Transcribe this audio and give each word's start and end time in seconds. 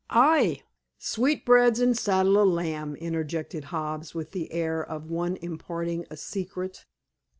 "Ay! 0.09 0.63
Sweetbreads 0.97 1.79
an' 1.79 1.93
saddle 1.93 2.39
o' 2.39 2.43
lamb," 2.43 2.95
interjected 2.95 3.65
Hobbs 3.65 4.15
with 4.15 4.31
the 4.31 4.51
air 4.51 4.83
of 4.83 5.11
one 5.11 5.35
imparting 5.43 6.07
a 6.09 6.17
secret. 6.17 6.87